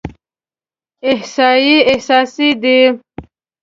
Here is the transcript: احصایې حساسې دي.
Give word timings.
احصایې 1.09 1.77
حساسې 1.89 2.49
دي. 2.61 2.79